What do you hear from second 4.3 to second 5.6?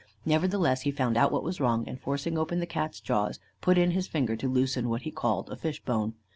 to loosen what he called a